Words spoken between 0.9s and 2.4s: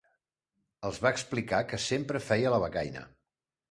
va explicar que sempre